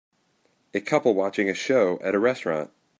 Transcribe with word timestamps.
A 0.73 0.81
couple 0.81 1.13
watching 1.13 1.47
a 1.47 1.53
show 1.53 1.99
at 2.01 2.15
a 2.15 2.19
restaurant. 2.19 2.71